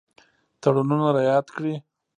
تړونونه 0.61 1.07
رعایت 1.15 1.47
کړي. 1.55 1.75